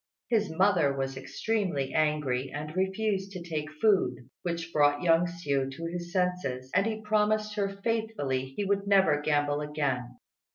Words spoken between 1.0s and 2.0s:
extremely